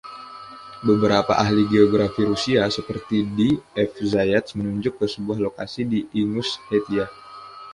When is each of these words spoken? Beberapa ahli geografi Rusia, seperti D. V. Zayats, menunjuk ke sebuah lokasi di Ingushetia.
Beberapa 0.87 1.33
ahli 1.43 1.63
geografi 1.73 2.21
Rusia, 2.31 2.63
seperti 2.77 3.17
D. 3.35 3.53
V. 3.53 3.77
Zayats, 4.11 4.51
menunjuk 4.59 4.93
ke 4.99 5.05
sebuah 5.13 5.37
lokasi 5.45 5.81
di 5.91 5.99
Ingushetia. 6.21 7.05